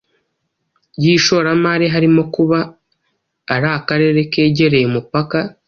yishoramari 1.03 1.85
harimo 1.93 2.21
kuba 2.35 2.59
ari 3.55 3.67
akarere 3.77 4.19
kegereye 4.31 4.85
umupaka 4.87 5.37